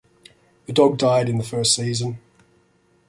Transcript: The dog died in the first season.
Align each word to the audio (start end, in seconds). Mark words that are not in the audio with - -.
The 0.65 0.73
dog 0.73 0.97
died 0.97 1.29
in 1.29 1.37
the 1.37 1.43
first 1.43 1.75
season. 1.75 2.17